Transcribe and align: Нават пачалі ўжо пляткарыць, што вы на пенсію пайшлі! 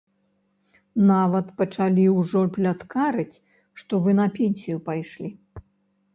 Нават 1.09 1.51
пачалі 1.59 2.05
ўжо 2.21 2.41
пляткарыць, 2.57 3.37
што 3.83 3.93
вы 4.09 4.19
на 4.23 4.27
пенсію 4.41 4.77
пайшлі! 4.91 5.29